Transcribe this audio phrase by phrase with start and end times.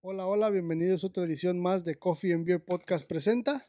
[0.00, 3.68] Hola, hola, bienvenidos a otra edición más de Coffee and Beer Podcast presenta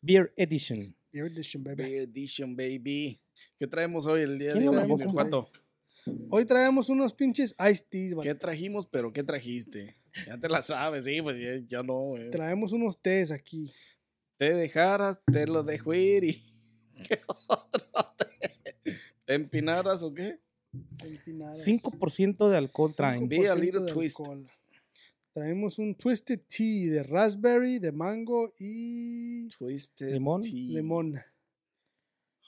[0.00, 0.96] Beer Edition.
[1.12, 1.76] Beer Edition, baby.
[1.76, 3.20] Beer Edition, baby.
[3.56, 5.48] ¿Qué traemos hoy el día ¿Quién de hoy, pato?
[6.30, 8.14] Hoy traemos unos pinches iced teas.
[8.24, 9.96] ¿Qué trajimos, pero qué trajiste?
[10.26, 12.28] Ya te la sabes, sí, pues ya, ya no, güey.
[12.30, 13.72] Traemos unos tés aquí.
[14.38, 16.42] Te dejaras, te lo dejo ir y...
[17.08, 17.84] ¿Qué otro?
[19.24, 20.40] ¿Te empinaras o qué?
[21.04, 21.64] empinadas.
[21.64, 23.28] 5% de alcohol traen.
[23.28, 24.18] 5% Be a little de twist.
[24.18, 24.50] alcohol.
[25.32, 30.42] Traemos un Twisted Tea de raspberry, de mango y Twisted Limón.
[30.42, 30.52] tea.
[30.52, 31.20] limón.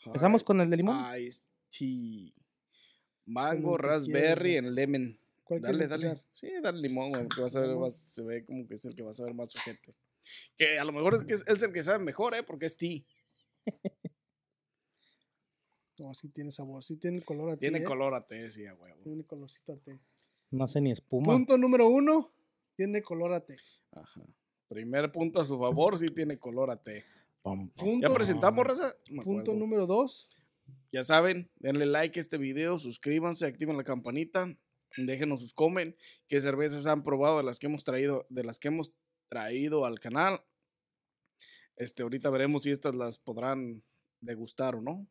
[0.05, 1.03] Empezamos con el de limón.
[1.19, 2.33] Iced tea.
[3.27, 5.19] Mango, raspberry quieras, and lemon.
[5.45, 6.07] ¿Cuál Dale, dale.
[6.09, 6.25] empezar?
[6.35, 8.95] Sí, dale limón, güey, porque vas a ver, vas- se ve como que es el
[8.95, 9.95] que vas a ver más sujete.
[10.59, 12.43] Que a lo mejor es, que es, es el que sabe mejor, ¿eh?
[12.43, 13.01] Porque es tea.
[15.97, 17.61] No, sí tiene sabor, sí tiene color a té.
[17.61, 17.85] Tiene ¿eh?
[17.85, 19.01] color a té, sí, huevo.
[19.05, 20.01] Tiene colorcito a té.
[20.51, 21.33] No sé ni espuma.
[21.33, 22.33] Punto número uno,
[22.77, 23.57] tiene color a té.
[23.93, 24.23] Ajá.
[24.69, 27.05] Primer punto a su favor, sí tiene color a té.
[27.43, 27.87] Pum, pum.
[27.87, 28.97] Punto, ¿Ya presentamos, raza?
[29.23, 30.29] Punto número dos,
[30.91, 34.47] Ya saben, denle like a este video, suscríbanse, activen la campanita,
[34.97, 35.97] déjenos sus comen,
[36.29, 38.95] qué cervezas han probado de las que hemos traído, de las que hemos
[39.29, 40.41] traído al canal.
[41.77, 43.83] Este, ahorita veremos si estas las podrán
[44.21, 45.07] degustar o no.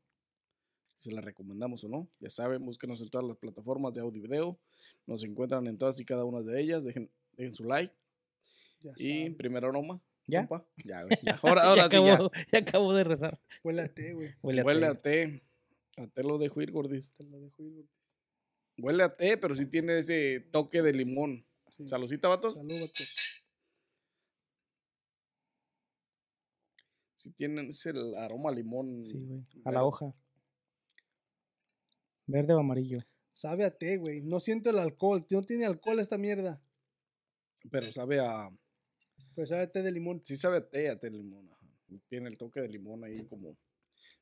[0.96, 2.10] Si se las recomendamos o no.
[2.20, 4.60] Ya saben, búsquenos en todas las plataformas de audio y video.
[5.06, 6.84] Nos encuentran en todas y cada una de ellas.
[6.86, 7.94] Dejen, dejen su like.
[8.82, 9.38] ya Y saben.
[9.38, 10.02] primer aroma.
[10.26, 10.48] ¿Ya?
[10.48, 10.66] compa.
[10.86, 11.40] Ya, güey, ya.
[11.44, 12.14] Ahora, ahora ya, sí, ya.
[12.14, 13.40] acabo, ya acabo de rezar.
[13.64, 14.30] Huele a té, güey.
[14.42, 15.42] Huele a té.
[15.98, 17.10] A té lo dejo ir, gordis.
[17.16, 17.88] Te lo dejo ir, güey.
[18.78, 21.46] Huele a té, pero sí tiene ese toque de limón.
[21.70, 21.88] Sí.
[21.88, 22.56] Salucita, vatos.
[22.56, 23.08] Salud, vatos.
[27.16, 29.04] Sí tiene ese el aroma a limón.
[29.04, 29.46] Sí, güey.
[29.66, 30.14] A la hoja.
[32.26, 33.00] Verde o amarillo.
[33.34, 34.22] Sabe a té, güey.
[34.22, 35.26] No siento el alcohol.
[35.30, 36.62] No tiene alcohol esta mierda.
[37.72, 38.50] Pero sabe a...
[39.36, 40.22] Pero sabe a té de limón.
[40.24, 41.50] Sí sabe a té, a té de limón.
[41.52, 41.68] ajá.
[42.10, 43.58] Tiene el toque de limón ahí como...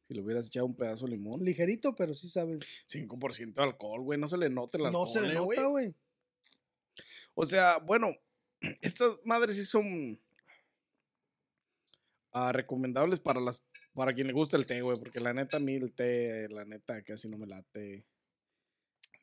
[0.07, 1.41] Si le hubieras echado un pedazo de limón.
[1.41, 2.59] Ligerito, pero sí sabe.
[2.87, 4.19] 5% de alcohol, güey.
[4.19, 5.93] No se le nota el alcohol, No se le eh, nota, güey.
[7.33, 8.09] O sea, bueno,
[8.81, 10.19] estas madres sí son
[12.33, 13.61] ah, recomendables para las
[13.93, 16.63] para quien le gusta el té, güey, porque la neta a mí el té, la
[16.65, 18.05] neta casi no me late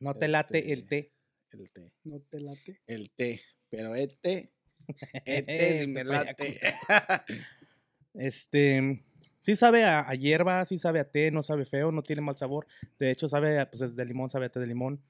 [0.00, 1.12] No te late Este- el té.
[1.50, 2.82] el té, No te late.
[2.86, 3.40] el té,
[3.70, 4.52] pero este
[5.24, 6.60] este sí me Te late.
[8.14, 9.04] Este.
[9.40, 12.36] Sí sabe a, a hierba, sí sabe a té, no sabe feo, no tiene mal
[12.36, 12.66] sabor.
[12.98, 15.00] De hecho, sabe, a- pues es de limón, sabe a té de limón.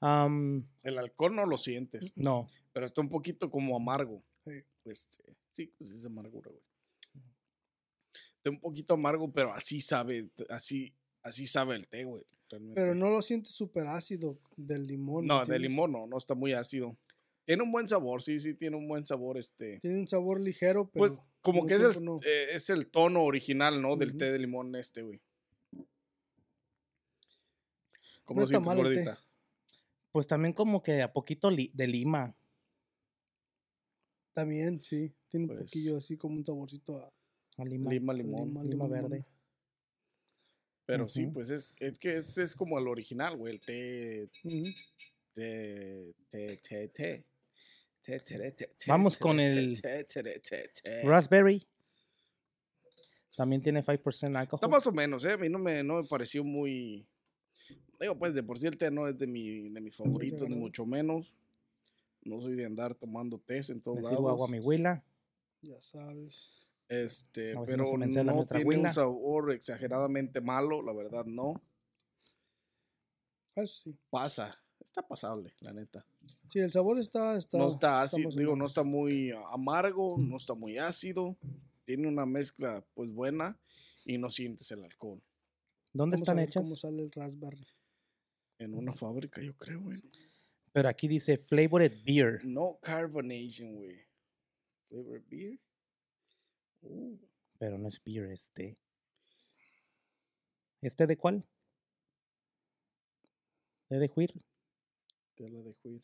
[0.00, 4.22] El alcohol no lo sientes, no, pero está un poquito como amargo.
[4.46, 4.62] Sí.
[4.84, 6.62] Este, sí, pues es amargura, güey.
[8.36, 10.92] Está un poquito amargo, pero así sabe, así
[11.22, 12.22] así sabe el té, güey.
[12.50, 12.78] realmente.
[12.80, 15.26] Pero no lo sientes súper ácido del limón.
[15.26, 15.70] No, de ¿entiendes?
[15.70, 16.96] limón no, no está muy ácido.
[17.46, 19.78] Tiene un buen sabor, sí, sí, tiene un buen sabor, este.
[19.80, 21.06] Tiene un sabor ligero, pero.
[21.06, 22.18] Pues como que es el, no.
[22.24, 23.96] eh, es el tono original, ¿no?
[23.96, 25.20] Del té de limón este, güey.
[28.24, 29.18] ¿Cómo No lo está sientes, gordita?
[30.12, 32.34] pues también como que a poquito li- de lima.
[34.32, 35.12] También, sí.
[35.28, 37.12] Tiene un Pues- poquillo así como un saborcito a.
[37.58, 37.90] A lima.
[37.90, 38.54] Lima, limón.
[38.68, 39.24] lima, verde.
[40.86, 43.54] Pero sí, pues es, es que este es como el original, güey.
[43.54, 44.64] El té, Ujú.
[45.34, 47.24] té, té, té, té, té,
[48.86, 51.02] Vamos con té, el té, té, té.
[51.02, 51.66] Raspberry.
[53.36, 54.58] También tiene 5% alcohol.
[54.58, 55.32] Está más o menos, ¿eh?
[55.32, 57.06] A mí no me, no me pareció muy...
[57.98, 60.56] Digo, pues de por sí el té no es de, mi, de mis favoritos, ni
[60.56, 61.34] mucho menos.
[62.22, 64.10] No soy de andar tomando tés en todos lados.
[64.10, 65.02] sirvo agua a mi huila.
[65.62, 66.64] Ya sabes.
[66.88, 71.60] Este, si no pero no tiene un sabor exageradamente malo, la verdad no.
[73.54, 73.96] Eso sí.
[74.10, 76.04] Pasa, está pasable, la neta.
[76.48, 77.36] Sí, el sabor está.
[77.36, 81.36] está no está ácido, digo, no está muy amargo, no está muy ácido.
[81.84, 83.58] Tiene una mezcla, pues, buena
[84.04, 85.22] y no sientes el alcohol.
[85.92, 86.64] ¿Dónde están hechas?
[86.64, 87.66] ¿Cómo sale el raspberry?
[88.58, 90.00] En una fábrica, yo creo, güey.
[90.72, 92.44] Pero aquí dice flavored beer.
[92.44, 93.96] No carbonation, güey.
[94.88, 95.60] Flavor beer.
[96.82, 97.16] Uh,
[97.58, 98.78] Pero no es beer este.
[100.80, 101.48] ¿Este de cuál?
[103.88, 104.32] ¿De de juir?
[105.34, 106.02] te la dejo ir.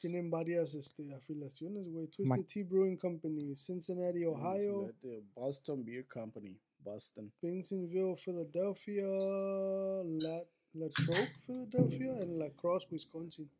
[0.00, 2.04] Tienen varias este, afiliaciones, güey.
[2.06, 4.92] Ma- Twisted Tea Brewing Company, Cincinnati, Ohio,
[5.34, 6.58] Boston Beer Company.
[6.78, 7.32] Boston.
[7.42, 10.44] Bensenville, Philadelphia, La,
[10.74, 13.50] La Trobe, Philadelphia, and La Crosse, Wisconsin.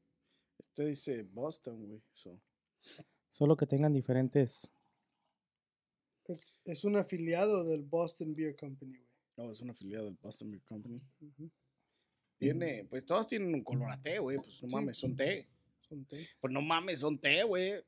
[0.59, 2.01] Este dice Boston, güey.
[2.13, 2.39] So.
[3.31, 4.69] Solo que tengan diferentes.
[6.25, 9.07] Es, es un afiliado del Boston Beer Company, güey.
[9.37, 11.01] No, es una afiliada del Boston Beer Company.
[12.39, 14.37] Tiene, pues todos tienen un color a té, güey.
[14.39, 14.75] Pues no Sí.
[14.75, 15.47] mames, son té.
[15.89, 16.29] Son té.
[16.41, 17.85] Pues no mames, son té, güey.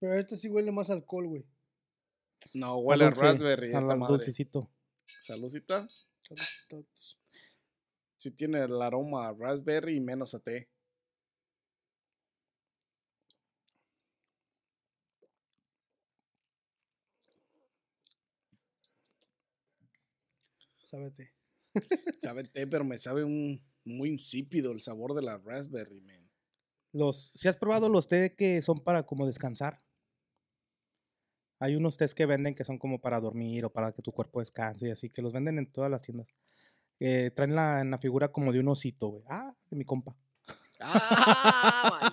[0.00, 1.46] Pero este sí huele más alcohol, güey.
[2.52, 4.12] No, huele a, dulce, raspberry a esta la madre.
[4.14, 4.70] dulcecito.
[5.20, 5.88] Saludcita.
[6.22, 7.18] Saludcitos.
[8.18, 10.68] Sí tiene el aroma a raspberry y menos a té.
[21.16, 21.32] Té.
[22.18, 26.23] Sabe té, pero me sabe un muy insípido el sabor de la raspberry, man.
[26.94, 29.82] Los, si has probado los té que son para como descansar?
[31.58, 34.40] Hay unos tés que venden que son como para dormir o para que tu cuerpo
[34.40, 36.32] descanse y así, que los venden en todas las tiendas.
[37.00, 39.24] Eh, traen la, en la figura como de un osito, güey.
[39.28, 40.16] Ah, de mi compa.
[40.80, 42.12] ¡Ah!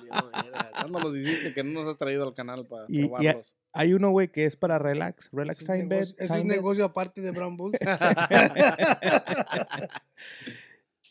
[0.79, 3.55] ¿Cuándo los hiciste que no nos has traído al canal para Y- y a- probarlos?
[3.73, 5.29] Hay uno, güey, que es para relax.
[5.31, 6.01] Relax Ese time bed.
[6.17, 7.71] ese es negocio aparte de Brown Bull.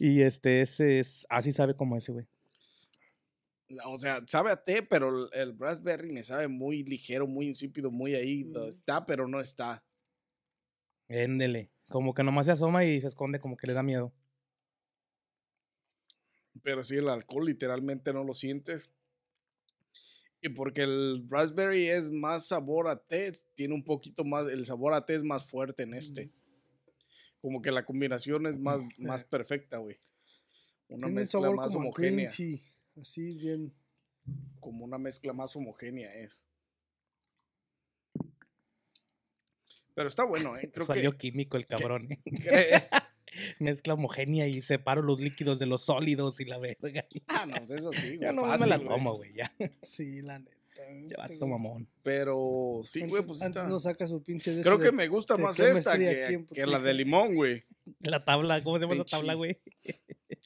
[0.02, 2.26] Y este, ese es, así sabe como ese, güey.
[3.84, 8.14] O sea, sabe a té, pero el, raspberry me sabe muy ligero, muy insípido, muy
[8.14, 8.44] ahí.
[8.44, 8.68] Mm.
[8.68, 9.84] Está, pero no está.
[11.08, 11.70] Éndele.
[11.88, 14.12] Como que nomás se asoma y se esconde, como que le da miedo.
[16.62, 18.90] Pero sí, el alcohol literalmente no lo sientes.
[20.42, 24.94] Y porque el raspberry es más sabor a té, tiene un poquito más, el sabor
[24.94, 26.30] a té es más fuerte en este.
[27.40, 29.98] Como que la combinación es más, más perfecta, güey.
[30.88, 32.30] Una Tiene mezcla sabor más como homogénea.
[33.00, 33.72] Así bien.
[34.60, 36.44] Como una mezcla más homogénea es.
[39.94, 40.70] Pero está bueno, ¿eh?
[40.74, 41.18] Creo Salió que...
[41.18, 42.08] químico el cabrón.
[42.10, 42.20] ¿eh?
[43.60, 47.06] Mezcla homogénea y separo los líquidos de los sólidos y la verga.
[47.28, 48.20] ah, no, pues eso sí, güey.
[48.20, 49.32] Ya no me la tomo, güey.
[49.34, 50.56] Ya, Sí, la neta.
[51.06, 51.88] ya este mamón.
[52.02, 53.68] Pero sí, güey, pues Antes está...
[53.68, 56.80] no saca su pinche de Creo que de- me gusta más esta que, que la
[56.80, 57.62] de limón, güey.
[58.00, 59.10] La tabla, ¿cómo se llama Pinche.
[59.16, 59.60] tabla, güey?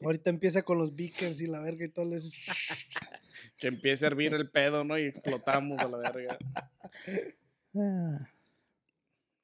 [0.04, 2.30] Ahorita empieza con los beakers y la verga y todo eso.
[3.58, 4.98] Que empiece a hervir el pedo, ¿no?
[4.98, 6.38] Y explotamos a la verga.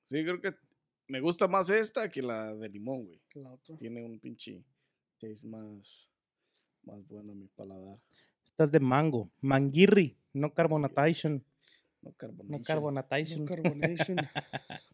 [0.05, 0.55] Sí, creo que
[1.09, 3.21] me gusta más esta que la de limón, güey.
[3.29, 3.77] que la otra.
[3.77, 4.65] Tiene un pinche
[5.19, 6.11] taste más,
[6.85, 7.99] más bueno en mi paladar.
[8.45, 9.31] Esta es de mango.
[9.41, 11.45] Manguirri, no carbonation.
[12.03, 12.59] No carbonation.
[12.61, 13.41] No carbonation.
[13.41, 14.17] No carbonation.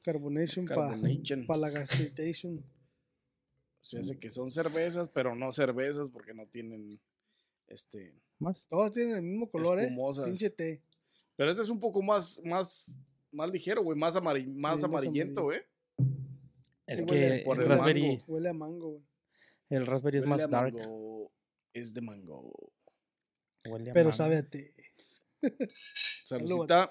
[0.03, 1.47] carbonation para Carbonation.
[1.49, 2.65] la gastritation.
[3.87, 7.01] Se hace que son cervezas, pero no cervezas porque no tienen
[7.69, 8.21] este.
[8.41, 8.67] Más.
[8.69, 9.83] Todas tienen el mismo color, ¿eh?
[9.83, 10.25] Espumosas.
[10.25, 10.83] Pinche té.
[11.37, 12.97] Pero este es un poco más, más,
[13.31, 15.61] más ligero, güey, más, amari- más más amarillento, güey.
[16.87, 18.25] Es Sí, que huele el por el raspberry, mango.
[18.27, 19.03] Huele a mango, güey.
[19.71, 20.75] el raspberry es más a dark.
[20.75, 21.33] mango.
[21.73, 22.73] Es de mango.
[23.69, 24.17] Huele a Pero mango.
[24.17, 24.73] sabe a té.
[26.25, 26.89] Saludcita.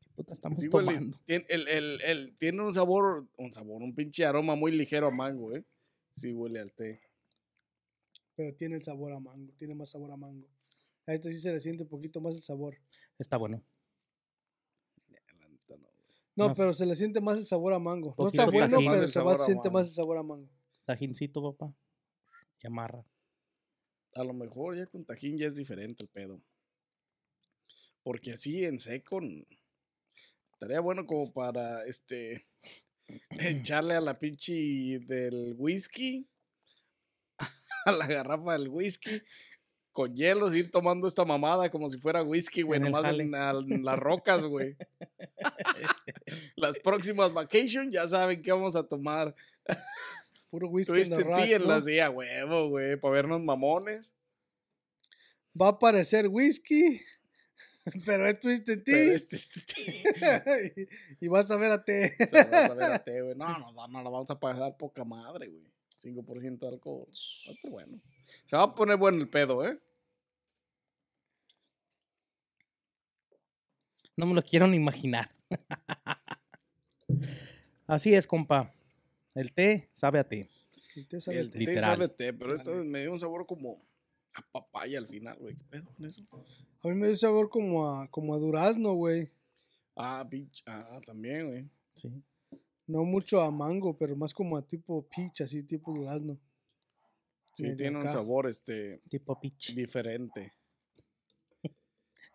[0.00, 1.20] ¿Qué puta estamos Sí, huele- tomando?
[1.24, 5.10] tiene, el, el- el- tiene un sabor, un sabor, un pinche aroma muy ligero a
[5.12, 5.64] mango, ¿eh?
[6.12, 7.00] Sí, huele al té.
[8.36, 9.52] Pero tiene el sabor a mango.
[9.58, 10.48] Tiene más sabor a mango.
[11.06, 12.76] A este sí se le siente un poquito más el sabor.
[13.18, 13.62] Está bueno.
[16.36, 18.10] No, Más- pero se le siente más el sabor a mango.
[18.10, 18.90] No Poquito está bueno, tajín.
[18.90, 20.48] pero Más el se va, sabor a siente más el sabor a mango.
[20.84, 21.74] Tajincito, papá.
[22.62, 23.04] Y amarra.
[24.14, 26.40] A lo mejor ya con tajín ya es diferente el pedo.
[28.02, 29.44] Porque así en seco n-
[30.52, 32.42] estaría bueno como para este
[33.30, 36.28] echarle a la pinche del whisky,
[37.86, 39.22] a la garrafa del whisky,
[39.92, 43.20] con hielos, ir tomando esta mamada como si fuera whisky, güey, En nomás en,
[43.72, 44.76] en las rocas, güey.
[46.56, 49.34] Las próximas vacation ya saben qué vamos a tomar.
[50.50, 51.68] Puro whisky en rocks, en ¿no?
[51.68, 54.14] las días, huevo, güey, para vernos mamones.
[55.60, 57.00] Va a parecer whisky,
[58.04, 59.14] pero es Twisted Pero Tea.
[59.66, 60.44] tea.
[61.20, 61.84] y vas a ver a
[63.06, 63.34] güey.
[63.36, 65.70] No, no, no, no, lo vamos a pasar poca madre, güey.
[66.02, 67.06] 5% de alcohol.
[67.06, 68.00] Va a estar bueno.
[68.46, 69.76] Se va a poner bueno el pedo, ¿eh?
[74.16, 75.30] No me lo quiero ni imaginar.
[77.86, 78.74] Así es, compa.
[79.34, 80.48] El té sabe a té.
[80.96, 81.58] El té sabe a El té.
[81.58, 81.82] Literal.
[81.82, 83.82] sabe a té, pero esto me dio un sabor como
[84.34, 85.56] a papaya al final, güey.
[85.56, 86.22] ¿Qué pedo con eso?
[86.82, 89.30] A mí me dio sabor como a, como a durazno, güey.
[89.96, 90.62] Ah, pinche.
[90.66, 91.68] Ah, también, güey.
[91.94, 92.10] Sí.
[92.86, 96.38] No mucho a mango, pero más como a tipo peach, así tipo durazno.
[97.54, 99.74] Sí, Medio tiene un sabor, este, Tipo pitch.
[99.74, 100.54] diferente.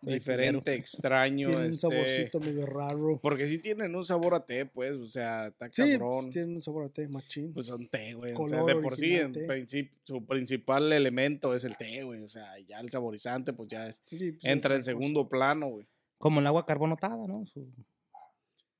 [0.02, 1.48] Diferente, extraño.
[1.48, 3.18] Tiene un este, saborcito medio raro.
[3.20, 6.30] Porque sí tienen un sabor a té, pues, o sea, está Sí, cabrón.
[6.30, 7.52] tiene un sabor a té, machín.
[7.54, 8.32] Pues son té, güey.
[8.36, 12.22] O sea, Color de por sí, en princip- su principal elemento es el té, güey.
[12.22, 14.92] O sea, ya el saborizante, pues ya es, Sí, pues, es entra en cosa.
[14.92, 15.86] segundo plano, güey.
[16.18, 17.44] Como el agua carbonatada, ¿no?
[17.46, 17.66] Su-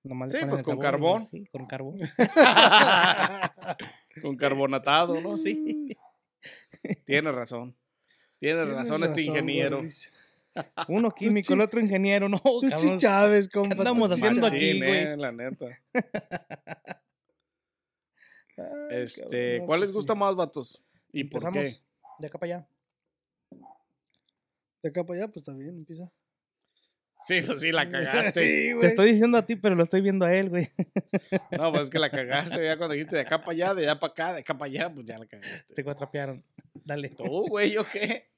[0.04, 1.26] nomás Sí, pues, con y carbón.
[1.26, 1.98] Sí, con carbón.
[4.22, 5.36] Con carbonatado, ¿no?
[5.38, 5.96] Sí.
[7.04, 7.74] Tiene razón.
[8.38, 9.82] Tiene Tienes razón este ingeniero.
[10.88, 12.98] Uno químico, el otro ingeniero, no, Tú cabrón.
[12.98, 13.74] Chávez, compa.
[13.76, 14.94] andamos tú haciendo aquí, güey?
[15.04, 15.66] eh, la neta.
[18.58, 20.18] Ay, Este, ¿cuál pues les gusta sí.
[20.18, 20.82] más, vatos?
[21.12, 21.46] ¿Y por qué?
[21.48, 21.84] Empezamos
[22.18, 22.68] de acá para allá.
[24.82, 26.10] De acá para allá, pues está bien, empieza.
[27.26, 28.40] Sí, pues sí, la cagaste.
[28.40, 30.68] Sí, Te estoy diciendo a ti, pero lo estoy viendo a él, güey.
[31.58, 32.64] No, pues es que la cagaste.
[32.64, 34.94] Ya cuando dijiste de acá para allá, de allá para acá, de acá para allá,
[34.94, 35.84] pues ya la Te cagaste.
[35.84, 36.44] cuatrapearon.
[36.84, 37.08] Dale.
[37.10, 38.30] Tú, güey, ¿yo qué?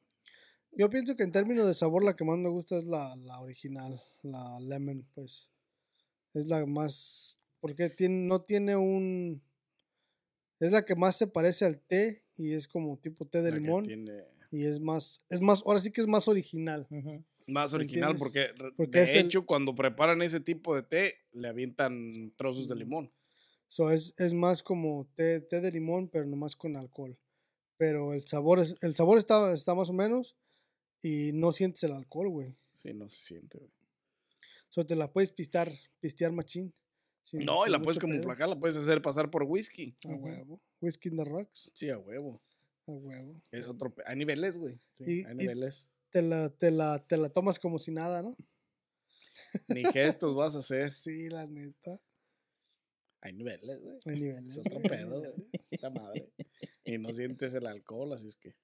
[0.79, 3.41] Yo pienso que en términos de sabor la que más me gusta es la, la
[3.41, 5.51] original, la lemon, pues.
[6.35, 7.41] Es la más...
[7.59, 9.43] Porque tiene, no tiene un...
[10.61, 13.57] Es la que más se parece al té y es como tipo té de La
[13.59, 13.83] limón.
[13.85, 16.87] tiene Y es más, es más, ahora sí que es más original.
[17.49, 18.53] Más original ¿Entiendes?
[18.55, 22.77] porque, Porque de el- hecho cuando preparan ese tipo de té le avientan trozos de
[22.77, 23.13] limón.
[23.67, 27.19] So es, es más como té, té de limón, pero nomás con alcohol.
[27.77, 30.37] Pero el sabor, es, el sabor está, está más o menos
[31.03, 32.57] y no sientes el alcohol, güey.
[32.73, 33.59] Sí, no se siente.
[33.59, 33.71] güey.
[34.69, 36.75] So te la puedes pistear, pistear machín.
[37.23, 39.97] sin- No, y la puedes camuflacar, la puedes hacer pasar por whisky.
[40.05, 40.61] A huevo.
[40.81, 41.71] Whiskey in the rocks.
[41.75, 42.43] Sí, a huevo.
[42.87, 43.43] A huevo.
[43.51, 43.95] Es otro.
[44.07, 44.79] Hay niveles, güey.
[44.95, 45.91] Sí, hay niveles.
[46.11, 48.37] Te la, te, la, te la tomas como si nada, ¿no?
[49.69, 50.93] Ni gestos vas a hacer.
[50.97, 52.01] Sí, la neta.
[53.21, 53.99] Hay niveles, güey.
[54.07, 54.51] Hay niveles.
[54.51, 55.49] Es otro pedo, güey.
[55.71, 56.33] Esta madre.
[56.85, 58.55] Y no sientes el alcohol, así es que.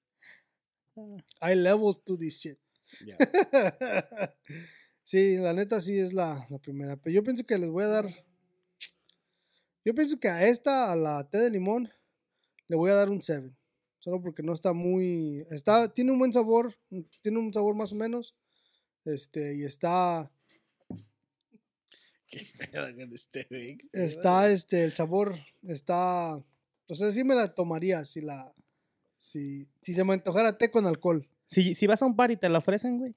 [1.41, 2.59] Hay levels to this shit.
[3.05, 3.17] Ya.
[5.03, 6.97] sí, la neta sí es la, la primera.
[6.97, 8.07] Pero yo pienso que les voy a dar.
[9.85, 11.91] Yo pienso que a esta, a la té de limón,
[12.69, 13.51] le voy a dar un 7.
[13.99, 15.47] Solo porque no está muy.
[15.51, 16.77] Está, tiene un buen sabor.
[17.23, 18.35] Tiene un sabor más o menos.
[19.05, 20.31] Este, y está.
[22.29, 26.43] ¿Qué pedo con este, Está, este, el sabor está.
[26.89, 28.55] Sea, sí me la tomaría si la.
[29.17, 31.27] Si, si se me antojara té con alcohol.
[31.47, 33.15] Si, si vas a un par y te la ofrecen, güey,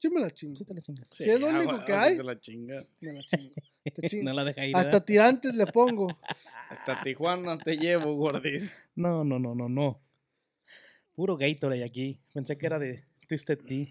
[0.00, 0.56] Sí me la chingo.
[0.56, 1.08] sí te la chingas.
[1.12, 2.16] si es lo único que hay.
[2.16, 2.82] Se la chinga.
[3.02, 3.54] Me la chingo.
[3.84, 4.24] Te chingo.
[4.24, 4.74] No la deja ir.
[4.74, 5.04] Hasta ¿verdad?
[5.04, 6.08] tirantes le pongo.
[6.70, 8.88] Hasta Tijuana te llevo, gordis.
[8.94, 10.00] No, no, no, no, no.
[11.12, 12.18] Puro Gatorade aquí.
[12.32, 13.88] Pensé que era de Twisted Tea.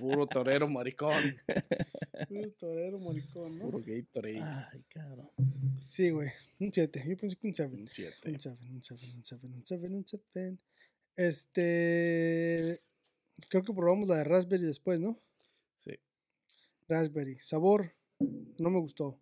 [0.00, 1.12] Puro torero maricón.
[2.38, 3.64] Un torero maricón, ¿no?
[3.70, 4.40] Puro Gatorade.
[4.40, 5.30] Ay, cabrón.
[5.88, 6.30] Sí, güey.
[6.58, 7.04] Un 7.
[7.06, 7.74] Yo pensé que un 7.
[7.76, 8.30] Un 7.
[8.30, 10.58] Un 7, un 7, un 7, un 7, un 7.
[11.16, 12.80] Este.
[13.48, 15.18] Creo que probamos la de raspberry después, ¿no?
[15.76, 15.92] Sí.
[16.88, 17.38] Raspberry.
[17.38, 17.92] Sabor.
[18.58, 19.18] No me gustó.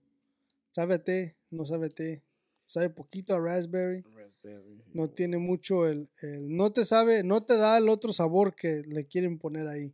[0.72, 1.36] Sabe a té.
[1.50, 2.22] No sabe a té.
[2.66, 4.02] Sabe poquito a raspberry.
[4.02, 4.82] Raspberry.
[4.92, 7.24] No tiene mucho el, el- No te sabe.
[7.24, 9.92] No te da el otro sabor que le quieren poner ahí.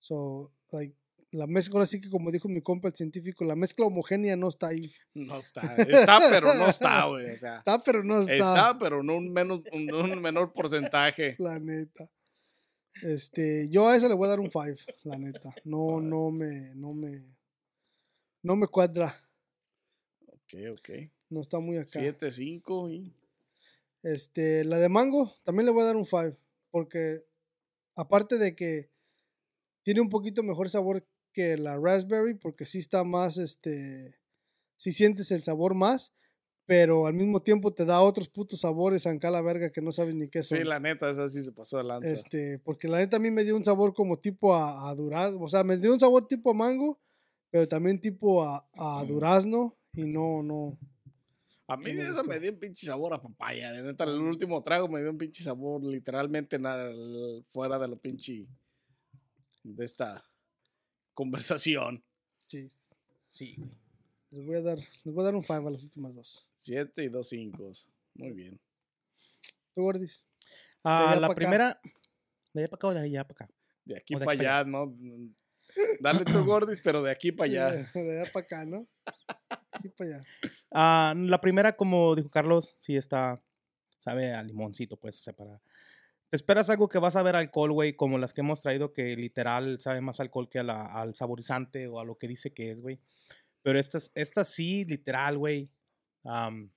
[0.00, 0.94] So, like.
[1.32, 4.48] La mezcla, ahora sí que como dijo mi compa el científico, la mezcla homogénea no
[4.48, 4.92] está ahí.
[5.14, 5.62] No está.
[5.76, 7.30] Está, pero no está, güey.
[7.30, 7.56] O sea.
[7.56, 8.34] Está, pero no está.
[8.34, 11.34] Está, pero no un, menos, un, un menor porcentaje.
[11.38, 12.10] La neta.
[13.00, 14.66] Este, yo a esa le voy a dar un 5,
[15.04, 15.54] la neta.
[15.64, 17.24] No, no me, no me,
[18.42, 19.16] no me cuadra.
[20.26, 20.90] Ok, ok.
[21.30, 21.86] No está muy acá.
[21.86, 23.16] 7, 5 y.
[24.02, 26.36] Este, la de mango también le voy a dar un 5.
[26.70, 27.24] Porque
[27.96, 28.90] aparte de que
[29.82, 34.14] tiene un poquito mejor sabor que la raspberry, porque sí está más, este,
[34.76, 36.12] sí sientes el sabor más,
[36.66, 40.14] pero al mismo tiempo te da otros putos sabores acá la verga que no sabes
[40.14, 40.58] ni qué son.
[40.58, 42.06] Sí, la neta, esa sí se pasó de lanza.
[42.08, 45.40] Este, porque la neta a mí me dio un sabor como tipo a, a durazno,
[45.40, 47.00] o sea, me dio un sabor tipo a mango,
[47.50, 50.78] pero también tipo a, a durazno y no, no.
[51.68, 53.72] A mí esa me dio un pinche sabor a papaya.
[53.72, 56.92] De neta, el último trago me dio un pinche sabor, literalmente nada
[57.48, 58.46] fuera de lo pinche.
[59.62, 60.22] de esta
[61.22, 62.04] conversación.
[62.48, 62.68] Sí,
[63.30, 63.70] Sí, güey.
[64.30, 66.46] les voy a dar, les voy a dar un 5 a las últimas dos.
[66.54, 67.72] 7 y 2 5.
[68.14, 68.60] Muy bien.
[69.74, 70.22] ¿Tú, Gordis?
[70.84, 71.34] Ah, la acá.
[71.34, 71.80] primera.
[72.52, 73.54] ¿De allá para acá o de allá para acá?
[73.84, 74.94] De aquí de para aquí pa' allá, ¿no?
[76.00, 77.70] Dale tu gordis, pero de aquí para allá.
[77.94, 78.86] De allá para acá, ¿no?
[79.82, 80.24] Y para allá.
[80.70, 83.42] Ah, la primera, como dijo Carlos, sí está.
[83.96, 85.62] Sabe a limoncito, pues, o sea, para.
[86.32, 89.14] Te esperas algo que vas a ver alcohol, güey, como las que hemos traído, que
[89.16, 92.70] literal sabe más alcohol que a la- al saborizante o a lo que dice que
[92.70, 92.98] es, güey.
[93.60, 95.68] Pero esta, esta sí, literal, güey.
[96.24, 96.70] am,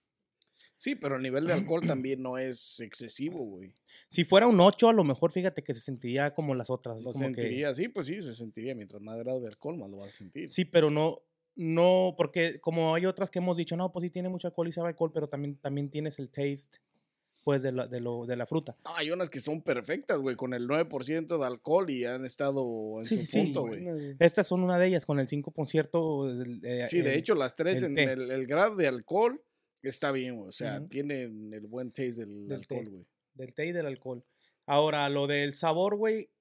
[0.76, 3.74] Sí, pero el nivel de alcohol también no es excesivo, güey.
[4.10, 7.02] Si fuera un 8, a lo mejor fíjate que se sentiría como las otras.
[7.02, 8.76] Lo como que- sentiría, sí, pues sí, se sentiría.
[8.76, 10.50] Mientras más grado de alcohol, más lo vas a sentir.
[10.50, 11.22] Sí, pero no,
[11.56, 14.74] no, porque como hay otras que hemos dicho, no, pues sí tiene mucho alcohol y
[14.74, 16.80] sabe alcohol, pero también, también tienes el taste,
[17.46, 18.75] pues, de la, de lo, de la fruta.
[18.84, 23.00] No, hay unas que son perfectas, güey, con el 9% de alcohol y han estado
[23.00, 23.44] en Sí, su sí, sí.
[23.44, 23.84] punto, güey.
[23.84, 24.16] Güey.
[24.20, 26.28] Estas son una de ellas, con el 5%.
[26.28, 29.42] del- eh, Sí, de el- hecho, las tres el en el, el grado de alcohol
[29.84, 30.50] está bien, güey.
[30.50, 30.88] O sea, Ujú.
[30.90, 33.06] tienen el buen taste del, alcohol, güey.
[33.36, 34.25] Del té y del alcohol.
[34.66, 36.32] Ahora, lo del sabor, güey.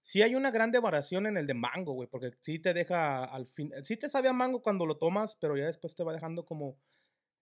[0.00, 2.08] sí hay una grande variación en el de mango, güey.
[2.08, 3.72] Porque sí te deja al fin.
[3.82, 6.76] Sí te sabe a mango cuando lo tomas, pero ya después te va dejando como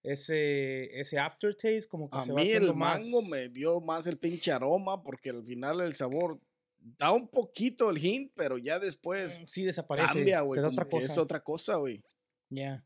[0.02, 3.80] ese, ese aftertaste, como que A se va mí haciendo el mango más- me dio
[3.80, 6.40] más el pinche aroma porque al final el sabor
[6.78, 10.08] da un poquito el hint, pero ya después Mm, Sí, desaparece.
[10.14, 10.60] cambia, güey.
[10.60, 11.06] da otra cosa.
[11.06, 12.02] Es otra cosa, güey.
[12.48, 12.84] Ya.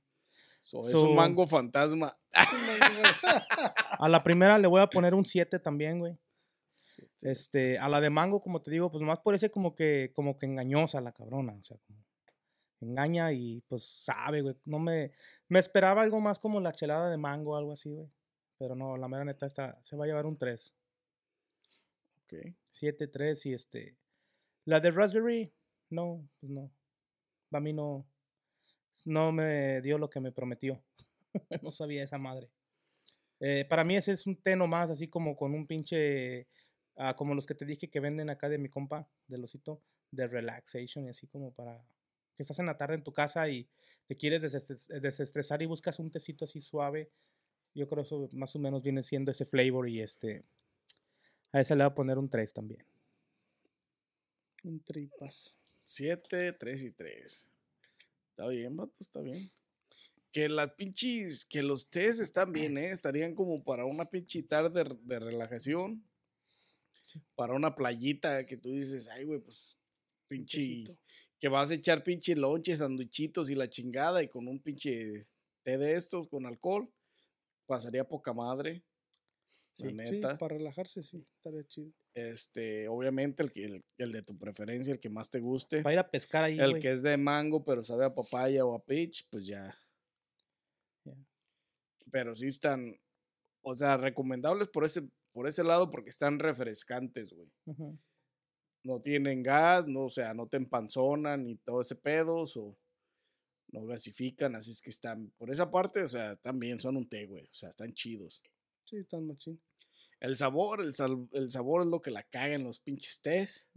[0.62, 2.12] So, es un mango fantasma.
[3.98, 6.18] A la primera le voy a poner un 7 también, güey.
[7.20, 10.46] Este, a la de mango, como te digo, pues más parece como que, como que
[10.46, 11.52] engañosa la cabrona.
[11.54, 12.04] O sea, como
[12.80, 14.56] engaña y pues sabe, güey.
[14.64, 15.12] No me,
[15.48, 18.08] me esperaba algo más como la chelada de mango o algo así, güey.
[18.58, 20.74] Pero no, la mera neta está, se va a llevar un 3.
[22.22, 22.34] Ok.
[22.70, 23.96] 7, 3 y este.
[24.64, 25.52] La de raspberry,
[25.90, 26.70] no, pues no.
[27.50, 28.06] Para mí no,
[29.04, 30.82] no me dio lo que me prometió.
[31.62, 32.50] no sabía esa madre.
[33.40, 36.48] Eh, para mí ese es un té nomás, así como con un pinche,
[36.96, 40.26] ah, como los que te dije que venden acá de mi compa, del osito, de
[40.26, 41.84] relaxation y así como para
[42.36, 43.68] que estás en la tarde en tu casa y
[44.06, 47.10] te quieres desestres- desestresar y buscas un tecito así suave.
[47.74, 50.44] Yo creo que eso más o menos viene siendo ese flavor y este,
[51.52, 52.84] a ese le voy a poner un 3 también.
[54.62, 55.54] Un tripas.
[55.84, 57.52] 7, 3 y 3.
[58.30, 59.50] Está bien, vato, está bien.
[60.32, 62.90] Que las pinches, que los tés están bien, ¿eh?
[62.90, 66.04] Estarían como para una pinche tarde de, de relajación.
[67.36, 69.78] Para una playita que tú dices, ay, güey, pues,
[70.28, 70.84] pinche.
[71.38, 75.26] Que vas a echar pinche lonches, sanduichitos y la chingada y con un pinche
[75.62, 76.90] té de estos con alcohol,
[77.66, 78.84] pasaría poca madre.
[79.78, 81.92] La Sí, para relajarse, sí, estaría chido.
[82.14, 85.82] Este, obviamente el, el, el de tu preferencia, el que más te guste.
[85.82, 88.74] Para ir a pescar ahí, El que es de mango, pero sabe a papaya o
[88.74, 89.76] a peach, pues ya.
[92.10, 92.98] Pero sí están,
[93.62, 97.50] o sea, recomendables por ese, por ese lado porque están refrescantes, güey.
[98.86, 102.78] No tienen gas, no, o sea, no te empanzonan ni todo ese pedo, o
[103.72, 107.26] no gasifican, así es que están, por esa parte, o sea, también son un té,
[107.26, 108.40] güey, o sea, están chidos.
[108.84, 109.60] Sí, están machín.
[110.20, 113.68] El sabor, el, sal- el sabor es lo que la caga en los pinches tés.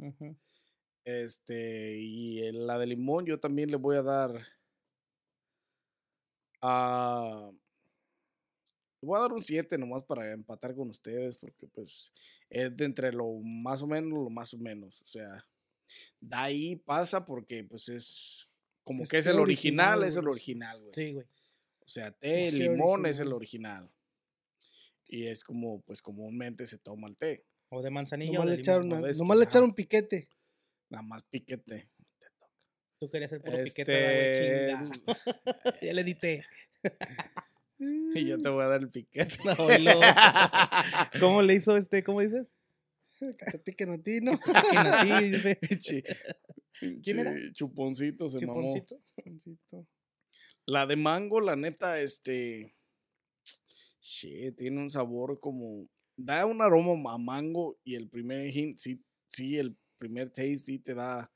[1.06, 4.32] Este, y la de limón yo también le voy a dar
[6.62, 7.52] a...
[7.52, 7.59] Le
[9.01, 12.12] voy a dar un 7 nomás para empatar con ustedes porque pues
[12.49, 15.01] es de entre lo más o menos, lo más o menos.
[15.01, 15.45] O sea,
[16.19, 18.47] de ahí pasa porque pues es
[18.83, 20.93] como Es que es té el original, original, es el original, güey.
[20.93, 21.25] Sí, güey.
[21.81, 23.89] O sea, té, Es té limón es el original.
[25.07, 27.43] Y es como pues comúnmente se toma el té.
[27.69, 28.89] O de manzanilla Nomás o de le echaron, limón.
[28.89, 30.29] no una- de estos, nomás le echaron piquete.
[30.89, 31.89] Nada más piquete.
[32.99, 35.79] Tú querías el puro piquete, ¿verdad, güey, Este, chinga.
[35.81, 36.45] ya le edité.
[38.15, 39.38] Y yo te voy a dar el piquete.
[39.58, 39.92] Oílo.
[41.20, 42.04] ¿Cómo le hizo este?
[42.04, 42.48] ¿Cómo dices?
[43.52, 44.38] Que piquen a ti, ¿no?
[44.39, 45.60] Piquen a ti, dice.
[45.62, 46.04] Pinche-
[47.04, 47.36] ¿Quién era?
[47.54, 48.62] Chuponcito se mamó.
[48.62, 49.02] Chuponcito.
[49.15, 49.88] Chuponcito.
[50.65, 52.76] La de mango, la neta, este.
[54.58, 55.88] Tiene un sabor como.
[56.15, 60.80] Da un aroma a mango y el primer hint, sí, sí, el primer taste sí
[60.80, 61.32] te da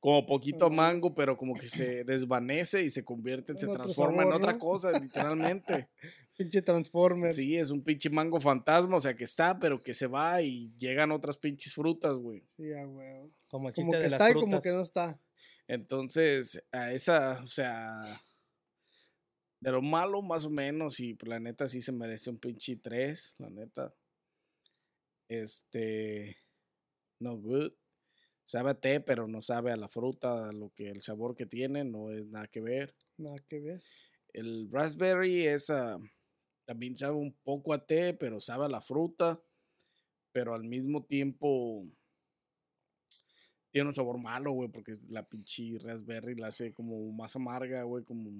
[0.00, 4.32] como poquito mango, pero como que se desvanece y se convierte, se En transforma en
[4.32, 5.88] otra cosa, literalmente.
[6.36, 7.34] Pinche Transformer.
[7.34, 10.72] Sí, es un pinche mango fantasma, o sea que está, pero que se va y
[10.78, 12.44] llegan otras pinches frutas, güey.
[12.56, 13.32] Sí, a huevo.
[13.48, 15.20] Como el Como que de las está y como que no está.
[15.66, 18.00] Entonces, a esa, o sea,
[19.60, 22.76] de lo malo más o menos, y pues, la neta sí se merece un pinche
[22.76, 23.92] 3, la neta.
[25.28, 26.36] Este,
[27.18, 27.72] no good.
[28.48, 31.84] Sabe a té, pero no sabe a la fruta, lo que el sabor que tiene,
[31.84, 32.94] no es nada que ver.
[33.18, 33.82] Nada que ver.
[34.32, 35.98] El raspberry es, ah,
[36.64, 39.38] también sabe un poco a té, pero sabe a la fruta,
[40.32, 41.84] pero al mismo tiempo
[43.70, 47.82] tiene un sabor malo, güey, porque es la pinche raspberry la hace como más amarga,
[47.82, 48.30] güey, como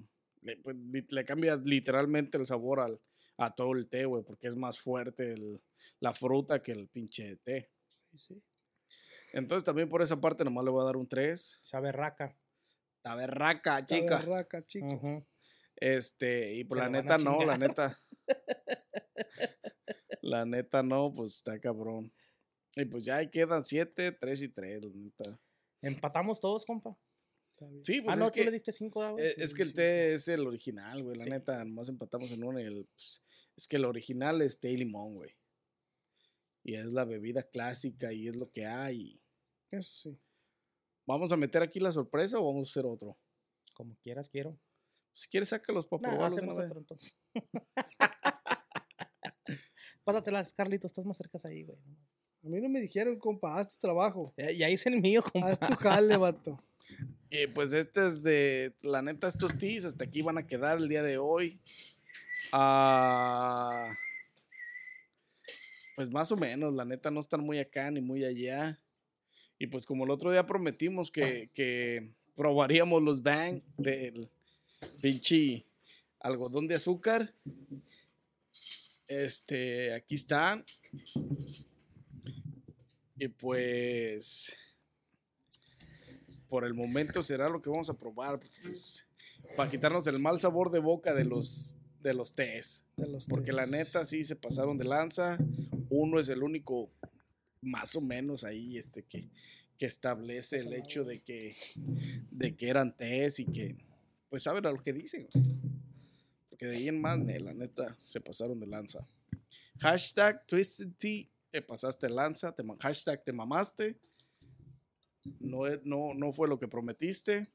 [0.40, 0.75] le, pues,
[1.11, 2.99] le cambia literalmente el sabor al,
[3.37, 5.61] a todo el té, güey, porque es más fuerte el-
[6.01, 7.68] la fruta que el pinche té.
[8.11, 8.42] Sí, sí.
[9.32, 11.60] Entonces también por esa parte nomás le voy a dar un 3.
[11.62, 13.78] Sabe raca.
[13.78, 14.64] Está chica.
[14.66, 15.22] chico.
[15.76, 18.00] Este, y pues Se la neta no, la neta.
[20.20, 22.12] La neta no, pues está cabrón.
[22.76, 25.40] Y pues ya ahí quedan siete, tres y tres, la neta.
[25.80, 26.96] Empatamos todos, compa.
[27.82, 29.24] Sí, pues ah, no, es tú le diste cinco, ah, güey.
[29.26, 31.30] eh, es que el té es el original, güey, la Sí.
[31.30, 31.64] neta.
[31.64, 33.22] Nomás empatamos en uno y el, pues,
[33.56, 35.30] es que el original es té y limón, güey.
[36.68, 39.22] Y es la bebida clásica y es lo que hay.
[39.70, 40.20] Eso sí.
[41.07, 43.16] ¿Vamos a meter aquí la sorpresa o vamos a hacer otro?
[43.72, 44.61] Como quieras, quiero.
[45.14, 46.59] Si quieres, sácalos para Nah, probarlos.
[46.59, 47.16] otro entonces.
[50.04, 51.78] Pásatelas, Carlito, estás más cerca ahí, güey.
[52.44, 54.35] A mí no me dijeron, compa, haz tu trabajo.
[54.37, 55.52] Ya, ya hice el mío, compa.
[55.52, 56.62] Haz tu jale, vato.
[57.31, 60.90] Y pues este es de, la neta, estos teas hasta aquí van a quedar el
[60.90, 61.62] día de hoy.
[62.52, 63.90] Ah,
[65.98, 68.78] pues más o menos, la neta no están muy acá ni muy allá.
[69.58, 74.30] Y pues como el otro día prometimos que, que probaríamos los bang del
[75.02, 75.66] pinche
[76.20, 77.34] algodón de azúcar.
[79.08, 80.64] Este, aquí están.
[83.16, 84.56] Y pues
[86.48, 88.38] por el momento será lo que vamos a probar.
[88.62, 89.04] pues,
[89.56, 92.84] para quitarnos el mal sabor de boca de los, de los tés.
[92.96, 95.38] De los Porque la neta sí se pasaron de lanza.
[96.00, 96.92] Uno es el único,
[97.61, 99.28] más o menos ahí, este, que,
[99.76, 101.56] que establece el hecho de que,
[102.30, 103.76] de que eran tés y que,
[104.28, 105.26] pues saben a lo que dicen.
[106.48, 109.04] Porque de ahí en más, la neta, se pasaron de lanza.
[109.80, 110.88] Hashtag Twisted
[111.50, 112.54] te pasaste lanza.
[112.54, 113.96] Te, hashtag te mamaste.
[115.40, 117.48] No, e- no, no fue lo que prometiste.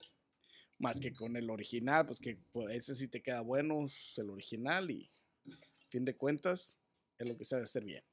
[0.79, 4.29] Más que con el original, pues que pues, ese sí te queda bueno, es el
[4.29, 5.09] original y
[5.87, 6.75] fin de cuentas
[7.17, 8.03] es lo que sabe hacer bien.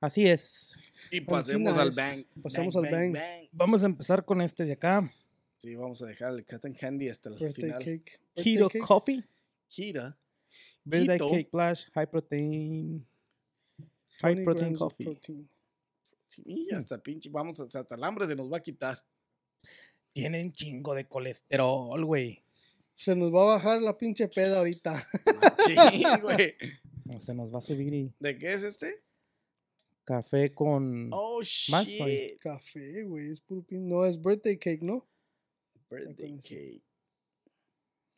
[0.00, 0.76] Así es.
[1.10, 2.18] Y pasemos al bang.
[2.42, 3.16] Pasemos al bang.
[3.52, 5.12] Vamos a empezar con este de acá.
[5.58, 7.84] Sí, vamos a dejar el cotton candy hasta el Birthday final.
[7.84, 8.20] cake.
[8.36, 8.84] Keto cake.
[8.84, 9.24] Coffee.
[9.68, 10.16] Kira.
[10.84, 11.30] Birthday Keto.
[11.30, 11.84] Cake Flash.
[11.94, 13.06] High Protein.
[14.20, 15.04] High 20 Protein Coffee.
[15.04, 15.50] protein.
[16.28, 19.02] Sí, hasta pinche, vamos, hasta el hambre se nos va a quitar.
[20.12, 22.42] Tienen chingo de colesterol, güey.
[22.96, 25.08] Se nos va a bajar la pinche peda ahorita.
[25.66, 25.74] Sí,
[26.22, 26.54] güey.
[27.18, 29.02] Se nos va a subir y ¿De qué es este?
[30.08, 31.10] Café con...
[31.12, 31.40] Oh,
[31.70, 32.38] Más, shit.
[32.40, 33.30] Café, güey.
[33.30, 35.06] Es puro No, es birthday cake, ¿no?
[35.90, 36.82] Birthday cake.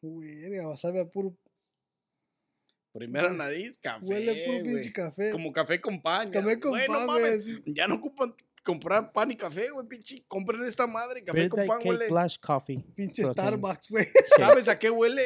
[0.03, 1.37] Verga, va a saber a puro.
[2.93, 4.05] Primera nariz, café.
[4.07, 4.75] Huele puro güey.
[4.75, 5.33] pinche café.
[5.33, 6.33] Como café con pan.
[6.33, 6.41] ya.
[6.41, 7.57] Café con Güey, no pan, mames, güey.
[7.57, 7.63] así.
[7.67, 10.25] Ya no ocupan comprar pan y café, güey, pinche.
[10.29, 12.09] Compren esta madre, café Birthday con pan Cake huele.
[12.09, 12.85] Flash Coffee.
[12.95, 13.47] Pinche Protein.
[13.47, 14.07] Starbucks, güey.
[14.39, 15.23] ¿Sabes a qué huele?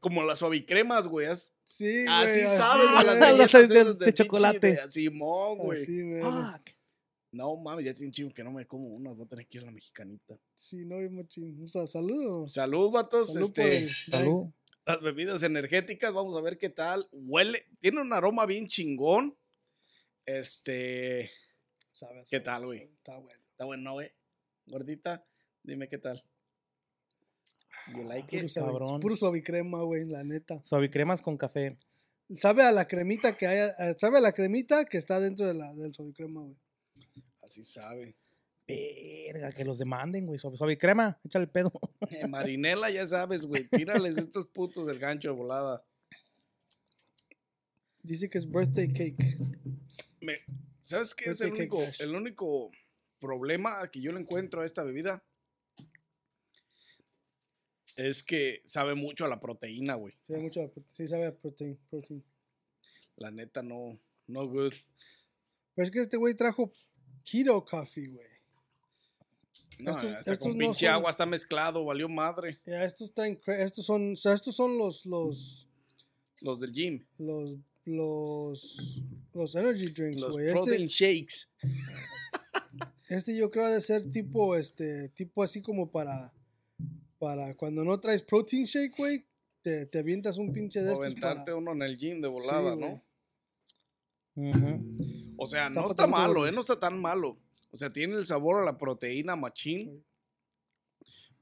[0.00, 1.28] Como las suavicremas, güey.
[1.64, 2.06] Sí, güey.
[2.08, 3.04] Así saben güey.
[3.06, 4.72] las Las galletas de- chocolate.
[4.74, 5.82] de Simón, güey.
[5.82, 6.22] Así, güey.
[6.22, 6.70] Fuck.
[7.32, 9.14] No mames, ya tiene chingo que no me como unas.
[9.16, 10.36] Voy a tener que ir a la mexicanita.
[10.54, 11.62] Sí, no, bien machín.
[11.62, 12.52] O sea, saludos.
[12.52, 13.32] Salud, vatos.
[13.34, 14.46] Salud este, el- Salud.
[14.84, 17.08] las bebidas energéticas, vamos a ver qué tal.
[17.12, 19.36] Huele, tiene un aroma bien chingón.
[20.26, 21.30] Este,
[22.30, 22.80] ¿Qué tal, güey?
[22.94, 23.40] Está bueno.
[23.52, 24.10] está bueno, güey.
[24.66, 25.24] Gordita,
[25.62, 26.24] dime qué tal.
[27.88, 28.48] You like Puro, it?
[28.50, 29.00] suave- cabrón.
[29.00, 30.62] puro suavicrema, güey, la neta.
[30.62, 31.76] Suavicremas con café.
[32.36, 35.54] Sabe a la cremita que hay, eh, sabe a la cremita que está dentro de
[35.54, 36.56] la, del suavicrema, güey.
[37.42, 38.14] Así sabe.
[38.68, 40.38] Verga, que los demanden, güey.
[40.38, 41.18] Suave, suavicrema.
[41.24, 41.72] Échale el pedo.
[42.10, 43.64] Eh, Marinela, ya sabes, güey.
[43.68, 45.84] Tírales estos putos del gancho de volada.
[48.02, 49.38] Dice que es birthday cake.
[50.20, 50.38] Me-
[50.84, 52.70] ¿Sabes qué es el único, el único
[53.20, 55.22] problema que yo le encuentro a esta bebida?
[58.08, 60.14] Es que sabe mucho a la proteína, güey.
[60.26, 62.24] Sí, mucho, sí sabe a protein, protein.
[63.16, 64.72] La neta, no, no good.
[65.74, 66.70] Pero es que este güey trajo
[67.24, 68.28] keto coffee, güey.
[69.80, 72.58] No, Estos- hasta estos con no pinche son- agua está mezclado, valió madre.
[72.66, 75.68] Ya, estos están, cre- estos son, o sea, estos son los, los,
[76.40, 77.04] Los del gym.
[77.18, 79.02] los, los,
[79.34, 80.52] los energy drinks, Los güey.
[80.52, 81.48] protein Este, shakes.
[83.08, 86.32] este yo creo ha de ser tipo, este, tipo así como para,
[87.20, 89.26] para cuando no traes protein shake, güey,
[89.60, 91.56] te, te avientas un pinche de O estos aventarte para...
[91.56, 92.74] uno en el gym de volada.
[92.74, 93.04] ¿no?
[95.36, 96.48] O sea, Está no está malo.
[96.48, 96.52] ¿eh?
[96.52, 97.38] No está tan malo.
[97.70, 100.02] O sea, tiene el sabor a la proteína machín.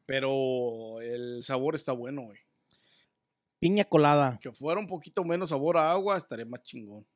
[0.05, 2.39] Pero el sabor está bueno, güey.
[3.61, 4.39] Piña colada.
[4.43, 7.07] Que fuera un poquito menos sabor a agua, estaría más chingón.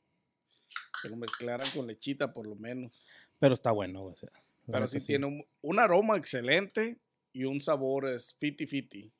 [1.02, 2.92] Que lo mezclaran con lechita, por lo menos.
[3.40, 4.12] Pero está bueno, güey.
[4.12, 4.30] o sea,
[4.66, 6.98] la Pero sí, tiene un, un aroma excelente
[7.32, 9.12] y un sabor es fiti fiti.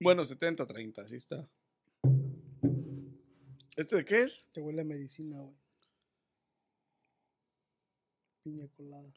[0.00, 1.48] Bueno, 70-30, así está.
[3.76, 4.48] ¿Este de qué es?
[4.52, 5.56] Te huele a medicina, güey.
[8.44, 9.08] Piña colada.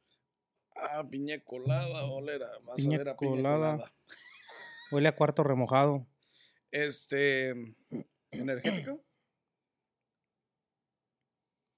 [0.76, 2.50] Ah, piña colada, olera.
[2.64, 3.72] Vas Piña a ver a piña colada.
[3.78, 3.94] colada.
[4.92, 6.08] Huele a cuarto remojado.
[6.72, 7.54] Este.
[8.32, 9.04] Energético.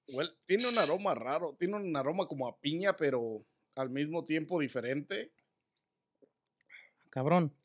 [0.08, 1.56] Huele- tiene un aroma raro.
[1.58, 5.34] Tiene un aroma como a piña, pero al mismo tiempo diferente.
[7.14, 7.56] Cabrón.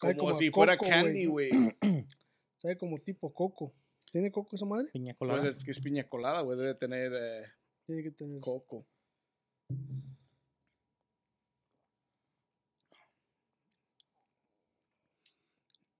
[0.00, 1.50] Como, como si fuera coco, candy, güey.
[1.50, 1.76] güey.
[2.56, 3.74] Sabe como tipo coco.
[4.10, 4.88] ¿Tiene coco esa madre?
[4.90, 5.42] Piña colada.
[5.42, 6.58] Pues es que es piña colada, güey.
[6.58, 7.44] Debe tener eh,
[7.84, 8.40] Tiene que tener.
[8.40, 8.86] coco.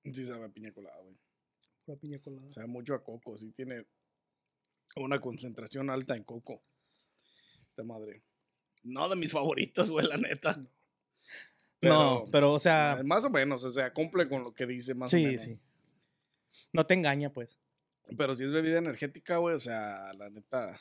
[0.05, 1.19] Sí sabe a piña colada, güey.
[1.85, 2.51] Pura piña colada.
[2.51, 3.37] Sabe mucho a coco.
[3.37, 3.87] Sí tiene
[4.97, 6.65] una concentración alta en coco.
[7.69, 8.25] Esta madre.
[8.85, 10.57] No de mis favoritos, güey, la neta.
[10.57, 10.78] no,
[11.81, 15.13] pero o sea, eh, Más o menos, o sea, cumple con lo que dice más
[15.13, 15.43] o sí, menos.
[15.43, 15.59] sí.
[16.73, 17.59] No te engaña, pues.
[18.17, 20.81] Pero si es bebida energética, güey, o sea, la neta.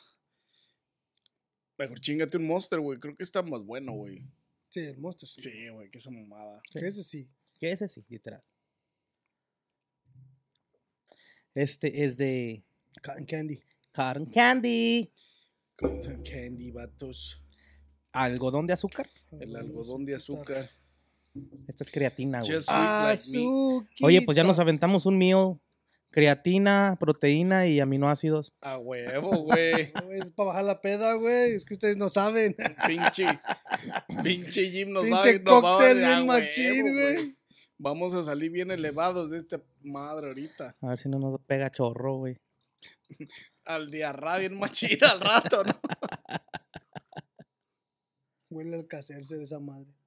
[1.76, 2.98] Mejor chingate un monster, güey.
[2.98, 4.24] Creo que está más bueno, güey.
[4.70, 5.42] Sí, el monster, sí.
[5.42, 6.60] Sí, güey, que esa mamada.
[6.72, 7.28] Que Ese sí.
[7.58, 8.42] Que ese sí, literal.
[11.54, 12.64] Este es de
[13.02, 13.62] Cotton candy.
[13.92, 15.12] Cotton Candy.
[15.76, 17.42] Cotton candy, vatos.
[18.12, 19.08] Algodón de azúcar.
[19.40, 20.70] El algodón de azúcar.
[21.66, 22.62] Esta es creatina, güey.
[22.62, 24.04] Sweet like.
[24.04, 25.58] Oye, pues ya nos aventamos un meal.
[26.10, 28.54] Creatina, proteína y aminoácidos.
[28.62, 29.92] A huevo, güey.
[30.22, 31.52] Es para bajar la peda, güey.
[31.52, 32.56] Es que ustedes no saben.
[32.86, 33.26] pinche.
[34.22, 37.36] Pinche Jim nos va, Pinche nos va a cóctel a bien huevo, machín, güey.
[37.76, 40.76] Vamos a salir bien elevados de esta madre ahorita.
[40.80, 42.38] A ver si no nos pega chorro, güey.
[43.64, 45.78] Al diarra bien machín al rato, ¿no?
[48.50, 49.97] Huele al cacerse de esa madre.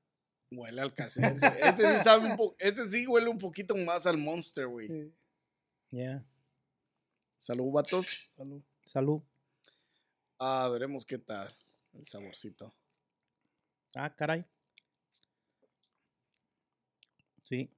[0.52, 1.48] Huele al cacerse.
[1.62, 4.88] Este sí sabe un po- este sí huele un poquito más al monster, güey.
[4.88, 5.14] Sí,
[5.92, 6.26] Ya.
[7.38, 8.28] Salud, vatos.
[8.36, 8.62] salud.
[8.86, 9.22] Salud.
[10.38, 11.56] Ah, veremos qué tal
[11.94, 12.74] el saborcito.
[13.96, 14.46] Ah, caray.
[17.44, 17.70] Sí,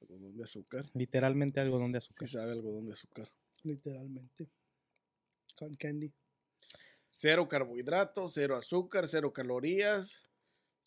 [0.00, 0.84] Algodón de azúcar.
[0.94, 2.26] literalmente algodón de azúcar.
[2.26, 3.30] Sí sabe algodón de azúcar.
[3.62, 4.48] Literalmente.
[5.56, 6.12] Cotton candy.
[7.06, 10.28] Cero carbohidratos, cero azúcar, cero calorías,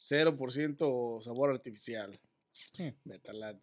[0.10, 2.20] 0% sabor artificial.
[2.78, 2.90] Hmm.
[3.06, 3.58] Meta la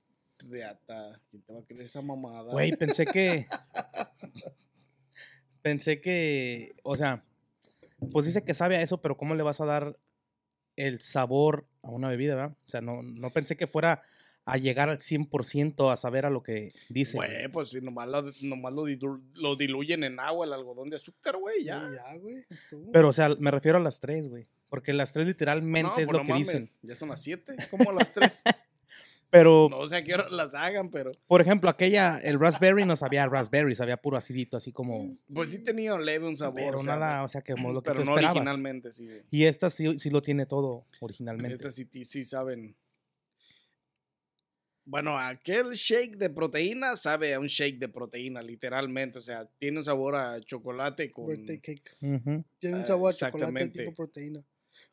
[0.49, 1.21] reata.
[1.31, 2.53] ¿Quién te va a creer esa mamada?
[2.53, 3.47] Güey, pensé que.
[5.63, 6.75] pensé que.
[6.83, 7.25] O sea,
[8.13, 9.97] pues dice que sabe a eso, pero ¿cómo le vas a dar
[10.77, 12.57] el sabor a una bebida, verdad?
[12.67, 14.03] O sea, no, no pensé que fuera
[14.47, 17.17] a llegar al 100% a saber a lo que dice.
[17.19, 17.49] güey.
[17.53, 21.37] Pues si nomás, lo, nomás lo, dilu- lo diluyen en agua el algodón de azúcar,
[21.37, 21.89] güey, ya.
[21.89, 22.45] Sí, Ya, güey.
[22.49, 22.91] estuvo.
[22.91, 24.49] Pero, o sea, me refiero a las tres, güey.
[24.71, 26.69] Porque las tres literalmente No, es pues lo no que mames, dicen.
[26.83, 28.43] Ya son las 7, como las 3.
[29.31, 31.13] Pero, no sé a qué hora las hagan, pero.
[31.29, 35.09] por ejemplo, aquella, el raspberry no sabía raspberry, sabía puro acidito, así como.
[35.33, 36.57] Pues sí tenía un leve un sabor.
[36.57, 38.39] Pero o sea, nada, o sea, que como lo que pero tú no esperabas.
[38.39, 39.09] originalmente, sí.
[39.31, 41.55] Y esta sí, sí lo tiene todo originalmente.
[41.55, 42.77] Estas sí, sí saben.
[44.85, 49.21] Bueno, aquel shake de proteína sabe a un shake de proteína, literalmente.
[49.21, 51.29] O sea, tiene un sabor a chocolate con.
[51.29, 51.97] Birthday cake.
[52.59, 54.43] Tiene un sabor a chocolate tipo proteína.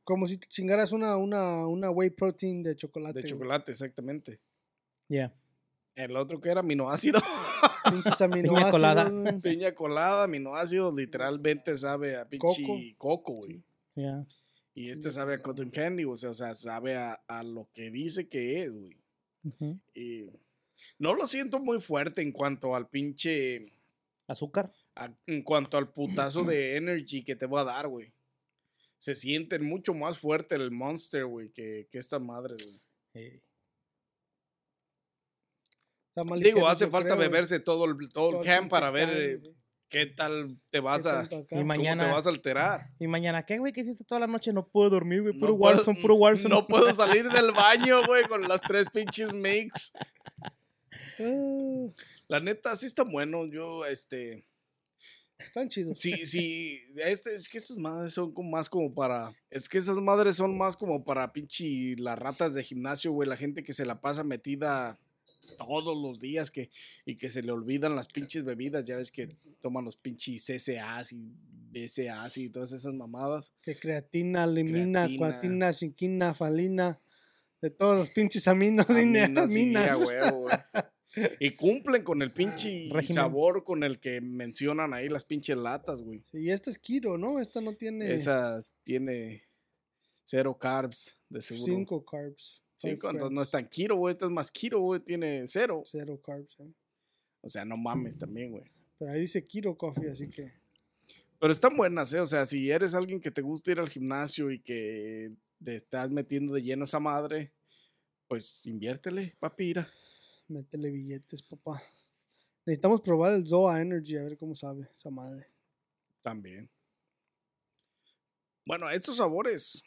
[0.07, 3.21] Como si te chingaras una, una, una whey protein de chocolate.
[3.21, 4.39] De chocolate, exactamente.
[5.09, 5.33] Ya.
[5.95, 7.19] El otro que era aminoácido.
[7.91, 8.71] Pinches aminoácidos.
[8.71, 9.09] colada.
[9.09, 9.41] güey.
[9.41, 12.77] Piña colada, aminoácidos, literalmente sabe a pinche Coco.
[12.97, 13.61] coco, güey.
[13.95, 14.25] Ya.
[14.73, 17.91] Y este sabe a cotton candy, o sea, o sea sabe a, a lo que
[17.91, 18.95] dice que es, güey.
[19.43, 19.77] Ujú.
[19.93, 20.29] Y
[20.99, 23.73] no lo siento muy fuerte en cuanto al pinche.
[24.27, 24.71] Azúcar.
[24.95, 28.13] a- en cuanto al putazo de energy que te va a dar, güey.
[28.99, 32.55] Se sienten mucho más fuerte el monster, güey, que, que esta madre,
[33.13, 33.41] güey.
[36.41, 39.41] Digo, hace falta creo, beberse todo el, todo Todo el camp para ver eh,
[39.87, 41.23] qué tal te vas ¿Qué a.
[41.41, 42.89] Y cómo mañana- te vas a alterar.
[42.99, 43.71] Y mañana, ¿qué, güey?
[43.71, 44.51] ¿Qué hiciste toda la noche?
[44.51, 45.33] No puedo dormir, güey.
[45.37, 46.55] Puro No puedo- Warzone, puro Warzone.
[46.55, 49.91] No puedo salir del baño, güey, con las tres pinches mix.
[51.19, 51.87] Ah,
[52.27, 53.45] La neta, sí está bueno.
[53.45, 54.45] Yo, este.
[55.37, 55.99] Están chidos.
[55.99, 56.79] Sí, sí.
[56.95, 59.33] Este, es que esas madres son como más como para.
[59.49, 63.29] Es que esas madres son más como para pinche las ratas de gimnasio, güey.
[63.29, 64.99] La gente que se la pasa metida
[65.57, 66.69] todos los días que,
[67.05, 68.85] y que se le olvidan las pinches bebidas.
[68.85, 71.31] Ya ves que toman los pinches CCAs y
[71.71, 73.53] BCAs y todas esas mamadas.
[73.61, 75.17] Que creatina, limina, Creatina.
[75.17, 76.99] cuatina, cinquina, falina.
[77.61, 79.91] De todos los pinches aminos y Aminas, sí, aminas.
[79.91, 80.55] a huevo, güey.
[81.39, 83.13] Y cumplen con el pinche Régimen.
[83.15, 86.23] sabor con el que mencionan ahí las pinches latas, güey.
[86.31, 87.39] Sí, y esta es keto, ¿no?
[87.39, 89.43] Esta no tiene Esas tiene
[90.23, 91.65] cero carbs, de seguro.
[91.73, 92.61] cinco carbs.
[92.75, 94.11] Cinco, entonces no es tan keto, güey.
[94.13, 94.99] Esta es más keto, güey.
[94.99, 95.83] Tiene cero.
[95.85, 96.59] Cero carbs.
[96.59, 96.71] ¿eh?
[97.41, 98.65] O sea, no mames también, güey.
[98.99, 100.45] Pero ahí dice keto coffee, así que
[101.39, 102.19] Pero están buenas, ¿eh?
[102.19, 105.31] O sea, si eres alguien que te gusta ir al gimnasio y que
[105.63, 107.51] te estás metiendo de lleno esa madre,
[108.27, 109.89] Pues inviértele, papira.
[110.47, 111.81] Métele billetes, papá.
[112.65, 115.47] Necesitamos probar el Zoa Energy, a ver cómo sabe esa madre.
[116.21, 116.69] También.
[118.65, 119.81] Bueno, estos sabores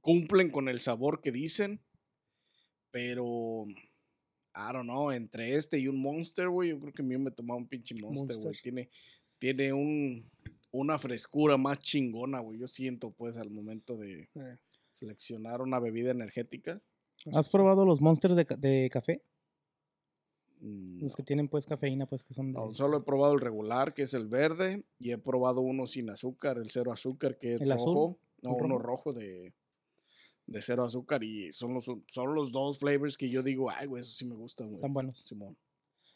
[0.00, 1.80] cumplen con el sabor que dicen,
[2.90, 3.66] pero
[4.54, 7.30] I don't know, entre este y un Monster, güey, yo creo que a mí me
[7.30, 8.56] tomaba un pinche Monster, güey.
[8.62, 8.90] Tiene,
[9.38, 10.30] tiene un,
[10.70, 12.58] una frescura más chingona, güey.
[12.58, 14.58] Yo siento, pues, al momento de Eh,
[14.90, 16.80] seleccionar una bebida energética.
[17.34, 19.22] ¿Has probado los monsters de, de café?
[20.60, 22.58] mm, Los que tienen pues cafeína, pues que son de...
[22.58, 26.10] No, solo he probado el regular, que es el verde, y he probado uno sin
[26.10, 27.94] azúcar, el cero azúcar, que es ¿El azul?
[27.94, 28.18] rojo.
[28.42, 29.12] No, ¿El uno rojo?
[29.12, 29.52] de,
[30.46, 34.00] de cero azúcar, y son los, son los dos flavors que yo digo, ay, güey,
[34.00, 34.76] eso sí me gusta, güey.
[34.76, 35.20] Están buenos.
[35.20, 35.56] Simón.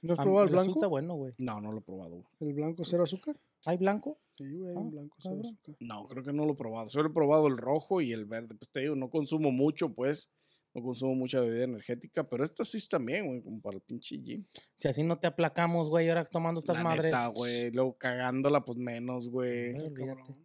[0.02, 0.78] ¿No has Ah, probado el azul blanco?
[0.80, 1.32] está bueno, güey.
[1.38, 2.26] No, no lo he probado, güey.
[2.40, 3.36] ¿El blanco cero azúcar?
[3.66, 4.18] ¿Hay blanco?
[4.36, 5.76] Sí, güey, Ah, un blanco cero azúcar.
[5.80, 6.88] No, creo que no lo he probado.
[6.88, 8.54] Solo he probado el rojo y el verde.
[8.54, 10.30] Pues te digo, no consumo mucho, pues.
[10.74, 14.16] No consumo mucha bebida energética, pero estas sí están bien, güey, como para el pinche
[14.18, 14.44] gym.
[14.74, 17.04] Si así no te aplacamos, güey, ahora tomando estas La madres.
[17.04, 17.70] neta, güey.
[17.70, 19.74] Luego cagándola, pues menos, güey.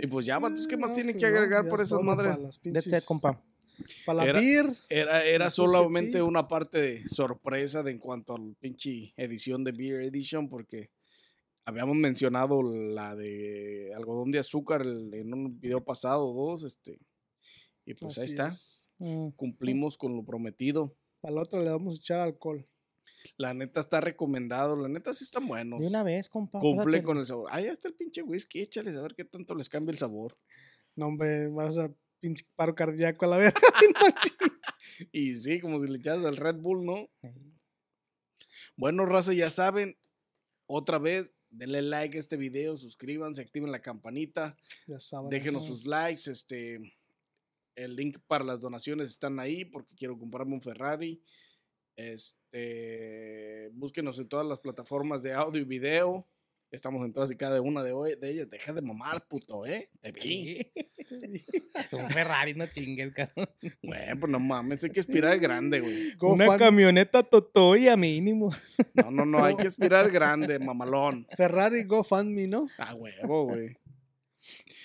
[0.00, 2.32] Y pues ya, vatos, ¿qué más No, tienen pues que agregar por es esas madres?
[2.34, 3.42] Para las pinches- compa.
[4.06, 4.66] Para la Era- beer.
[4.88, 10.02] Era, era solamente una parte de sorpresa de en cuanto al pinche edición de Beer
[10.02, 10.90] Edition, porque
[11.68, 16.98] habíamos mencionado la de algodón de azúcar en un video pasado, dos, este.
[17.84, 18.48] Y pues ahí está.
[18.48, 18.88] es.
[18.96, 20.96] Mm, Cumplimos con lo prometido.
[21.20, 22.66] Para la otra le vamos a echar alcohol.
[23.36, 25.80] La neta está recomendado, la neta sí están buenos.
[25.80, 26.58] De una vez, compa.
[26.58, 27.06] Cumple pásatelo.
[27.06, 27.48] con el sabor.
[27.52, 30.38] Ahí está el pinche whisky, échales a ver qué tanto les cambia el sabor.
[30.96, 33.60] No, hombre, vas a pinche paro cardíaco a la verga.
[35.12, 37.10] Y sí, como si le echaras al Red Bull, ¿no?
[38.76, 39.98] Bueno, raza, ya saben,
[40.66, 44.56] otra vez, denle like a este video, suscríbanse, activen la campanita,
[44.86, 45.30] ya saben.
[45.30, 46.96] déjenos sus likes, este,
[47.74, 51.22] el link para las donaciones están ahí porque quiero comprarme un Ferrari.
[51.96, 56.28] Este, búsquenos en todas las plataformas de audio y video.
[56.70, 58.50] Estamos en todas y cada una de, hoy, de ellas.
[58.50, 59.88] Deja de mamar, puto, ¿eh?
[60.02, 60.58] Te vi.
[61.92, 63.48] Un Ferrari, no chingues, cabrón.
[63.82, 66.12] Güey, pues no mames, hay que aspirar grande, güey.
[66.20, 68.50] Una Fan- camioneta Totoya mínimo.
[68.94, 71.26] No, no, no, hay que aspirar grande, mamalón.
[71.36, 72.68] Ferrari GoFundMe, ¿no?
[72.76, 73.76] A huevo, güey.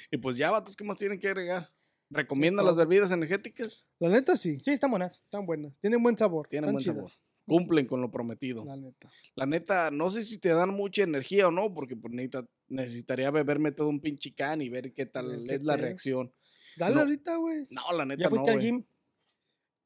[0.09, 1.69] Y pues ya, vatos, ¿qué más tienen que agregar?
[2.09, 3.85] ¿Recomiendan las bebidas energéticas?
[3.99, 5.15] La neta sí, Sí, están buenas.
[5.25, 5.77] están buenas.
[5.79, 6.47] Tienen buen sabor.
[6.47, 7.11] Tienen están buen sabor.
[7.45, 8.63] Cumplen con lo prometido.
[8.65, 9.11] La neta.
[9.35, 13.31] La neta, no sé si te dan mucha energía o no, porque pues, necesita- necesitaría
[13.31, 16.31] beberme todo un pinche can y ver qué tal qué es la reacción.
[16.77, 17.01] Dale No.
[17.01, 17.67] ahorita, güey.
[17.69, 18.83] No, la neta ¿Ya fuiste no, al gym?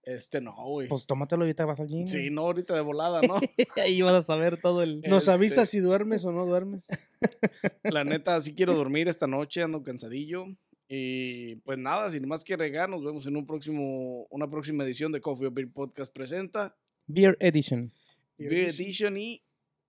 [0.03, 0.87] Este no, güey.
[0.87, 2.07] Pues tómatelo ahorita, vas al gym.
[2.07, 3.35] sí, no, ahorita de volada, ¿no?
[3.75, 5.01] Ahí vas a saber todo el...
[5.01, 6.87] Nos Este- avisas si duermes o no duermes.
[7.83, 10.45] La neta, sí quiero dormir esta noche, ando cansadillo.
[10.87, 15.11] Y pues nada, sin más que agregar, nos vemos en un próximo, una próxima edición
[15.11, 16.77] de Coffee or Beer Podcast presenta
[17.11, 17.91] Beer Edition.
[18.37, 19.41] Beer Edition y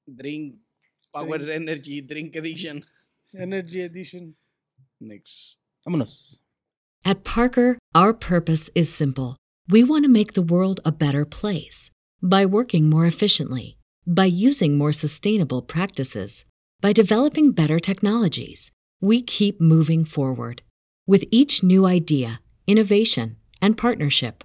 [0.06, 0.56] Drink
[1.12, 1.50] Power Drink.
[1.50, 2.84] Energy Drink Edition.
[3.38, 4.34] Energy Edition.
[5.00, 5.58] Next.
[5.86, 6.38] Vámonos.
[7.04, 9.36] At Parker, our purpose is simple.
[9.68, 11.90] We want to make the world a better place
[12.22, 13.76] by working more efficiently,
[14.06, 16.44] by using more sustainable practices,
[16.80, 18.70] by developing better technologies.
[19.00, 20.62] We keep moving forward.
[21.06, 24.44] With each new idea, innovation, and partnership,